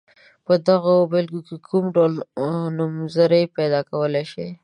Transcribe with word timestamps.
په 0.45 0.53
دغو 0.67 0.95
بېلګو 1.11 1.41
کې 1.47 1.57
کوم 1.67 1.85
ډول 1.95 2.13
نومځري 2.77 3.43
پیداکولای 3.55 4.25
شئ. 4.31 4.49